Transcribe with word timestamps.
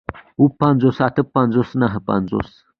اووه 0.39 0.55
پنځوس 0.61 0.97
اتۀ 1.07 1.21
پنځوس 1.35 1.69
نهه 1.81 1.99
پنځوس 2.09 2.49